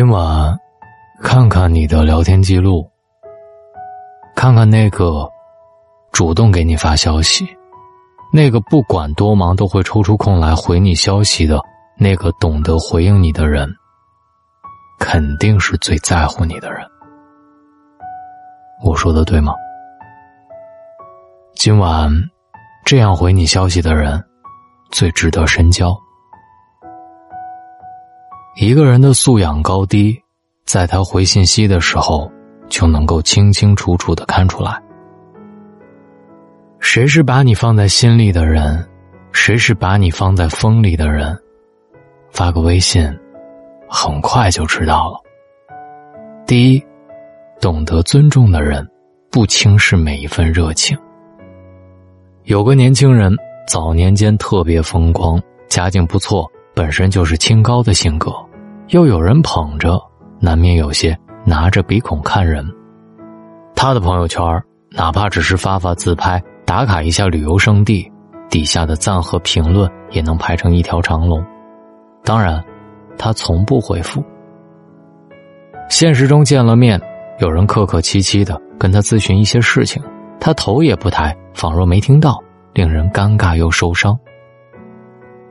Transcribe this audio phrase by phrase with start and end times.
[0.00, 0.58] 今晚，
[1.20, 2.90] 看看你的聊天记录，
[4.34, 5.28] 看看那个
[6.10, 7.46] 主动给你发消息、
[8.32, 11.60] 那个不管多忙都会抽出空来回你消息的
[11.98, 13.68] 那个懂得回应你的人，
[14.98, 16.80] 肯定是最在乎你的人。
[18.82, 19.52] 我说的对吗？
[21.56, 22.10] 今晚
[22.86, 24.18] 这样回你消息的人，
[24.90, 25.94] 最值得深交。
[28.56, 30.20] 一个人的素养高低，
[30.64, 32.30] 在他回信息的时候
[32.68, 34.80] 就能够清清楚楚的看出来。
[36.80, 38.84] 谁是把你放在心里的人，
[39.30, 41.38] 谁是把你放在风里的人，
[42.32, 43.08] 发个微信，
[43.88, 45.20] 很快就知道了。
[46.44, 46.84] 第一，
[47.60, 48.86] 懂得尊重的人，
[49.30, 50.98] 不轻视每一份热情。
[52.44, 53.32] 有个年轻人
[53.68, 58.32] 早年间特别风光，家境不错，本身就是清高的性格。
[58.88, 60.00] 又有人捧着，
[60.38, 62.66] 难免有些拿着鼻孔看人。
[63.76, 64.42] 他的朋友圈，
[64.92, 68.10] 哪怕只是发发自拍、打卡一下旅游胜地，
[68.48, 71.44] 底下的赞和评论也能排成一条长龙。
[72.24, 72.64] 当然，
[73.18, 74.24] 他从不回复。
[75.90, 76.98] 现实中见了面，
[77.40, 80.02] 有人客客气气的跟他咨询一些事情，
[80.40, 82.42] 他头也不抬，仿若没听到，
[82.72, 84.18] 令人尴尬又受伤。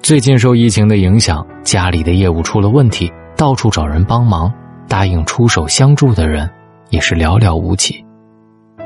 [0.00, 3.12] 最近受疫情的影响，家里的业务出了问题。
[3.36, 4.52] 到处找人帮忙，
[4.88, 6.50] 答应出手相助的人
[6.90, 8.04] 也是寥寥无几。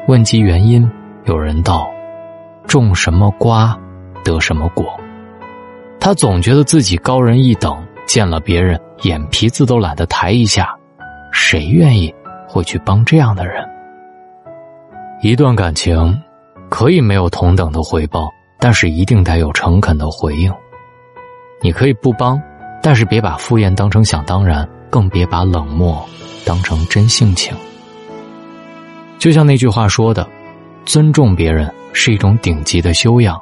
[0.09, 0.91] 问及原因，
[1.25, 1.89] 有人道
[2.69, 3.79] ：“种什么瓜，
[4.23, 4.85] 得什么果。”
[6.01, 10.69] 他总觉得自己高人一等，见了别人眼皮子都懒得抬一下。
[11.33, 12.15] 谁愿意
[12.47, 13.67] 会去帮这样的人？
[15.23, 16.21] 一段感情
[16.69, 20.53] 可以没有同等的回报，但是一定得有诚恳的回应。
[21.63, 22.41] 你可以不帮。
[22.85, 26.05] 但是别把敷衍当成想当然，更别把冷漠
[26.45, 27.57] 当成真性情。
[29.21, 30.29] 就像那句话说的
[30.85, 33.41] ：“尊重别人是一种顶级的修养。”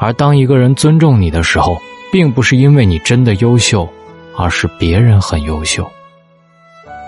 [0.00, 3.88] 而当一个人尊重你的时候，并不是因为你真的优秀，
[4.36, 5.88] 而是别人很优秀。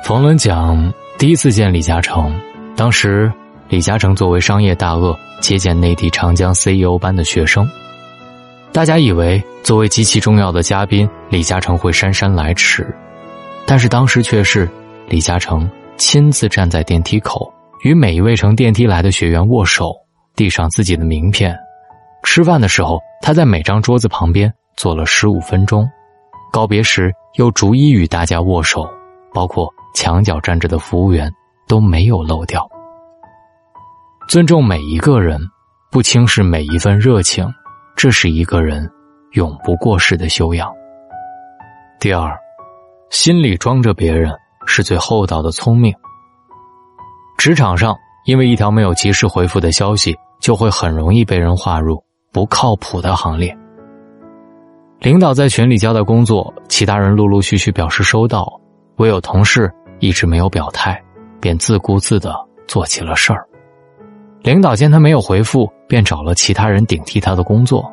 [0.05, 2.33] 冯仑讲第一次见李嘉诚，
[2.77, 3.33] 当时
[3.69, 7.69] 李嘉诚作为商业大鳄接见内地长江 CEO 班的学生。
[8.73, 12.87] 大家以为作为极其重要的嘉宾，李嘉诚会姗姗来迟，
[13.67, 14.67] 但是当时却是
[15.07, 17.53] 李嘉诚亲自站在电梯口，
[17.83, 19.93] 与每一位乘电梯来的学员握手，
[20.35, 21.55] 递上自己的名片。
[22.23, 25.87] 吃饭的时候，他在每张桌子旁边坐了十五分钟，
[26.51, 28.89] 告别时又逐一与大家握手，
[29.35, 31.31] 包括墙角站着的服务员
[31.69, 32.67] 都没有漏掉。
[34.29, 35.39] 尊重每一个人，
[35.91, 37.47] 不轻视每一份热情。
[38.03, 38.91] 这是一个人
[39.35, 40.69] 永不过时的修养。
[42.01, 42.37] 第二，
[43.11, 44.37] 心里装着别人
[44.67, 45.95] 是最厚道的聪明。
[47.39, 52.03] 职场上，因为一条没有及时回复的消息，就会很容易被人划入
[52.33, 53.57] 不靠谱的行列。
[54.99, 58.61] 领导在群里交代工作，其他人陆陆续续表示收到，
[58.97, 61.01] 唯有同事一直没有表态，
[61.41, 62.35] 便自顾自的
[62.67, 63.47] 做起了事儿。
[64.41, 67.85] 领导见他没有回复，便找了其他人顶替他的工作。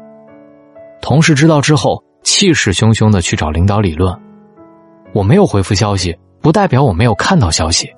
[1.01, 4.17] 同事知道之后，气势汹汹的去找领导理论
[5.11, 7.93] ：“我没有回复消息，不代表我没有看到消息。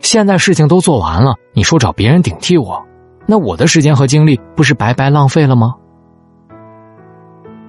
[0.00, 2.84] 现在事情都做完了，你说找别人顶替我，
[3.26, 5.72] 那我的时间和精力不是白白浪费了吗？”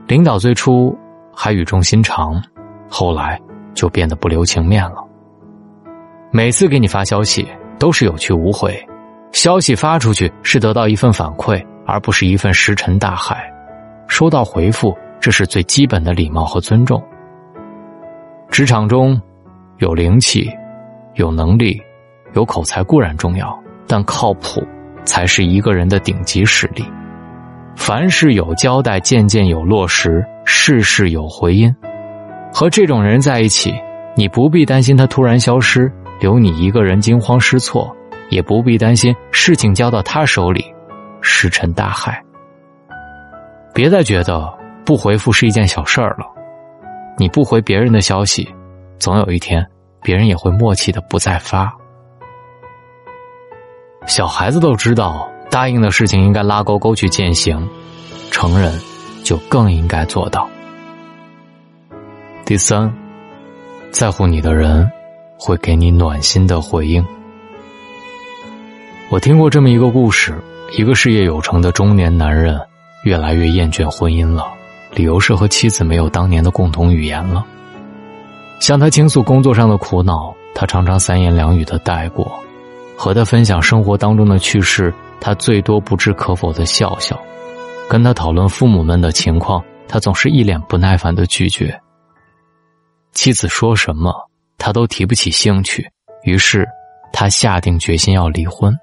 [0.09, 0.97] 领导最初
[1.35, 2.41] 还语重心长，
[2.89, 3.39] 后来
[3.75, 5.07] 就变得不留情面了。
[6.31, 7.47] 每次给你发消息，
[7.77, 8.75] 都是有去无回。
[9.33, 13.51] 消息发出去是得到一份反馈，而不是一份石沉大海。
[14.07, 17.03] 收到回复，这是最基本的礼貌和尊重。
[18.49, 19.19] 职场中，
[19.79, 20.49] 有灵气、
[21.15, 21.81] 有能力、
[22.33, 23.57] 有口才固然重要，
[23.87, 24.63] 但靠谱
[25.03, 26.85] 才是一个人的顶级实力。
[27.75, 31.75] 凡事有交代，件件有落实，事事有回音。
[32.53, 33.73] 和这种人在一起，
[34.15, 37.95] 你不必担心他突然消失，留你一个人惊慌失措。
[38.29, 40.65] 也不必担心事情交到他手里，
[41.25, 42.23] 石沉大海。
[43.73, 44.53] 别再觉得
[44.85, 46.25] 不回复是一件小事儿了，
[47.17, 48.47] 你不回别人的消息，
[48.99, 49.65] 总有一天
[50.01, 51.73] 别人也会默契的不再发。
[54.05, 57.67] 小孩子都知道答应的事情应该拉勾勾去践行，
[58.29, 58.79] 成人
[59.23, 60.47] 就更应该做到。
[62.45, 62.93] 第三，
[63.91, 64.89] 在乎你的人
[65.39, 67.03] 会给你暖心的回应。
[69.09, 70.35] 我听过这么一个故事：
[70.77, 72.59] 一个事业有成的中年男人，
[73.05, 74.45] 越来越厌倦婚姻了，
[74.93, 77.45] 理由是和妻子没有当年的共同语言了。
[78.59, 82.25] 向他倾诉工作上的苦恼，他常常三言两语的带过；
[82.97, 87.15] 和他分享生活当中的趣事，他最多不置可否的笑笑；
[87.89, 91.73] 跟他讨论父母们的情况，他总是一脸不耐烦的拒绝。
[93.13, 94.13] 妻子说什么，
[94.57, 95.89] 他都提不起兴趣，
[96.25, 96.67] 于是
[97.13, 98.77] 他下定决心要离婚。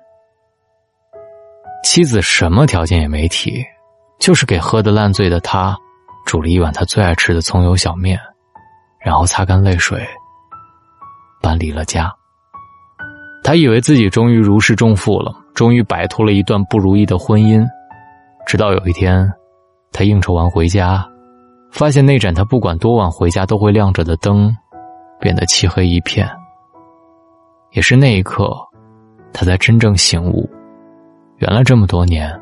[1.83, 3.63] 妻子什么条件也没提，
[4.19, 5.77] 就是给喝得烂醉的他
[6.25, 8.19] 煮了一碗他最爱吃的葱油小面。
[9.05, 10.01] 然后擦干泪水，
[11.41, 12.09] 搬离了家。
[13.43, 17.67] 他以为自己终于如释重负了，终于摆脱了一段不如意的婚姻。
[18.47, 19.29] 直到有一天，
[19.91, 21.05] 他应酬完回家，
[21.73, 24.57] 发现那盏他不管多晚回家都会亮着的灯，
[25.19, 26.31] 变得漆黑一片。
[27.73, 28.55] 也是那一刻，
[29.33, 30.49] 他才真正醒悟：
[31.43, 32.33] 原来这么多年，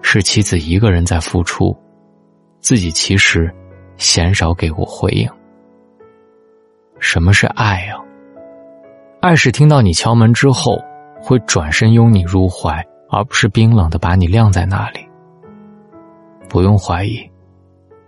[0.00, 1.76] 是妻子一个人在付出，
[2.60, 3.52] 自己其实
[3.96, 5.28] 鲜少给过回应。
[7.00, 7.96] 什么是爱呀？
[9.20, 10.80] 爱是听到你敲门之后，
[11.20, 12.80] 会转身拥你入怀，
[13.10, 15.00] 而不是冰冷的把你晾在那里。
[16.48, 17.28] 不用怀疑，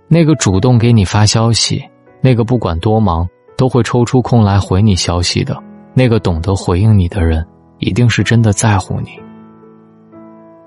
[0.07, 1.85] 那个主动给你发消息，
[2.21, 5.61] 那个不管多忙都会抽出空来回你消息的，
[5.93, 7.45] 那个懂得回应你的人，
[7.79, 9.26] 一定是真的在乎你。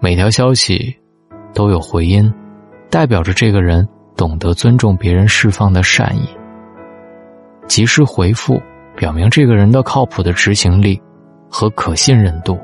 [0.02, 0.96] 每条消息
[1.54, 2.34] 都有回音，
[2.90, 3.86] 代表着这个人
[4.16, 6.30] 懂得尊重别人释放的善意。
[7.68, 8.62] 及时回复，
[8.96, 11.00] 表明这个人的靠谱的执行力
[11.50, 12.58] 和可信任度。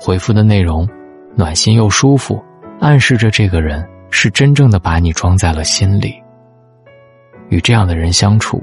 [0.00, 0.88] 回复的内容
[1.36, 2.42] 暖心又舒服，
[2.80, 6.14] 暗示着这个人是真正的把你装在了心里。
[7.50, 8.62] 与这样的人相处，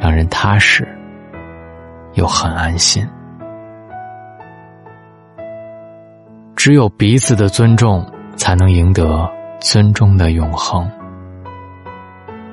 [0.00, 0.88] 让人踏实
[2.14, 3.06] 又很安心。
[6.56, 8.04] 只有彼此的尊重，
[8.36, 9.28] 才能赢得
[9.60, 10.88] 尊重的永恒。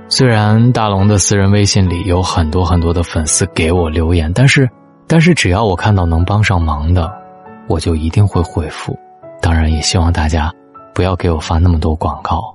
[0.09, 4.69] 虽然大龙的私人微信里有很多很多的粉丝给我留言，但是，
[5.07, 7.09] 但是只要我看到能帮上忙的，
[7.67, 8.97] 我就一定会回复。
[9.41, 10.51] 当然，也希望大家
[10.93, 12.53] 不要给我发那么多广告。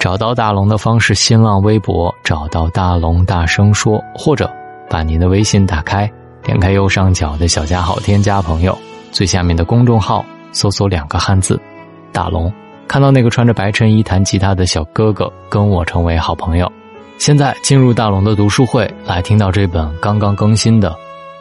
[0.00, 4.50] 找到大龙的方式：新浪微博找到大龙，大声说，或者
[4.90, 6.10] 把您的微信打开，
[6.42, 8.76] 点开右上角的小加号，添加朋友，
[9.12, 10.24] 最下面的公众号
[10.56, 11.60] 搜索两个汉字
[12.12, 12.50] “大龙”。
[12.88, 16.70] 看到那个穿着白衬衣弹吉他的小哥哥，跟我成为好朋友。
[17.18, 20.90] 现在进入大龙的读书会，来听到这本刚刚更新的《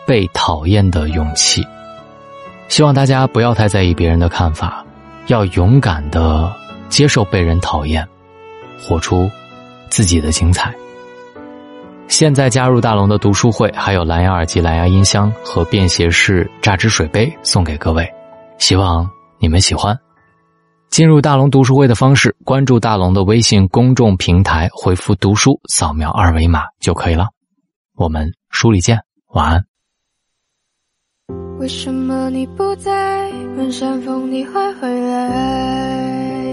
[0.06, 1.62] 被讨厌的勇气》。
[2.67, 4.83] 希望大家不要太在意别人的看法，
[5.27, 6.51] 要勇敢的
[6.89, 8.06] 接受被人讨厌，
[8.81, 9.31] 活出
[9.89, 10.73] 自己的精彩。
[12.09, 18.12] 现在加入大龙的读书会，还有蓝牙耳机、蓝牙音箱和便携式榨汁水杯送给各位，
[18.57, 19.10] 希望
[19.40, 19.98] 你们喜欢。
[20.90, 27.28] 进入大龙读书会的方式：关注大龙的微信公众平台，回复“读书”，扫描二维码就可以了。
[27.96, 29.00] 我们书里见，
[29.34, 29.66] 晚安。
[31.60, 33.31] 为什么你不在？
[33.57, 36.46] 问山风你会回来？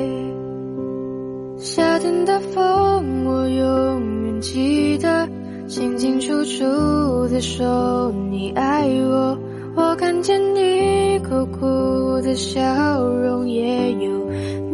[1.58, 5.28] 夏天的风，我永远记得，
[5.66, 9.38] 清清楚楚的说你爱我。
[9.74, 12.60] 我看见你苦苦的笑
[13.02, 14.10] 容，也有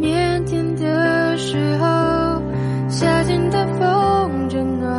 [0.00, 2.42] 腼腆的时候。
[2.88, 4.90] 夏天的风正暖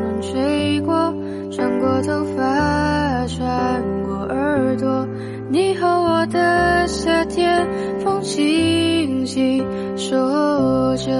[0.00, 1.14] 暖吹过，
[1.50, 5.06] 穿过头发，穿过耳朵。
[5.50, 7.66] 你和我的夏天，
[8.00, 9.66] 风轻轻
[9.96, 11.10] 说着。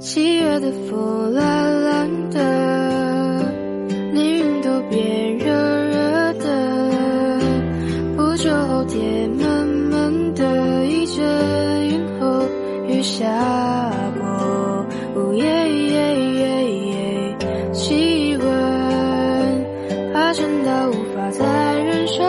[0.00, 2.40] 七月的风懒懒的，
[13.14, 13.22] 下
[14.18, 14.84] 过，
[17.72, 18.44] 气温
[20.12, 22.24] 爬升到无法再忍受，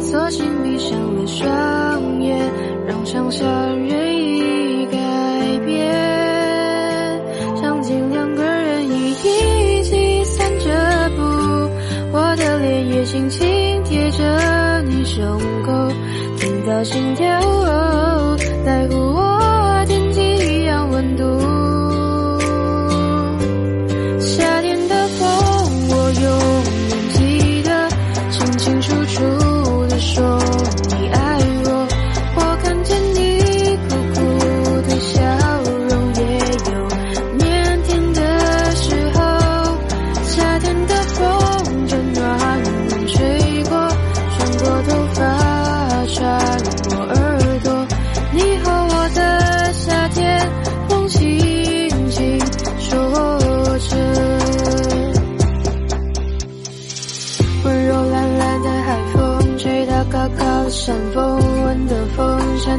[0.00, 2.36] 索性闭上了双眼，
[2.88, 3.46] 让想象
[3.86, 4.98] 任意改
[5.64, 7.22] 变。
[7.62, 10.64] 场景两个人一起散着
[11.16, 11.22] 步，
[12.12, 13.44] 我的脸也轻轻
[13.84, 15.70] 贴着你胸口，
[16.36, 17.24] 听到心跳。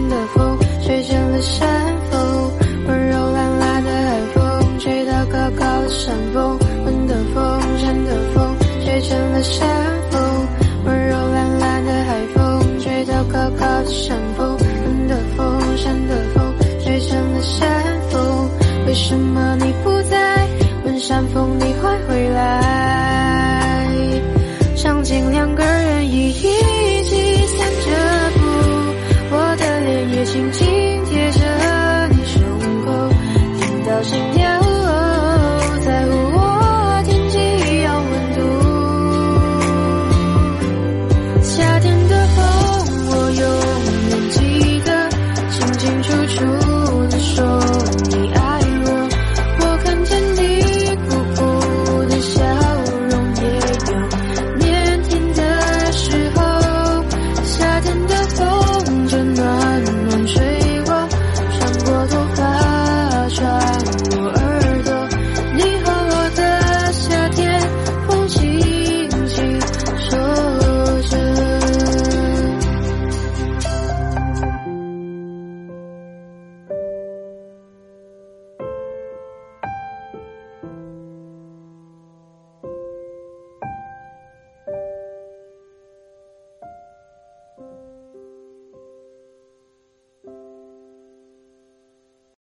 [0.10, 1.68] 的风吹进了山
[2.12, 2.52] 峰，
[2.88, 6.45] 温柔懒懒的海风吹到高高的山峰。